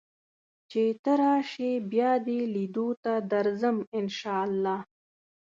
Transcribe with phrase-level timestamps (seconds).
[0.71, 4.75] چې ته راشې بیا دې لیدو ته درځم ان شاء الله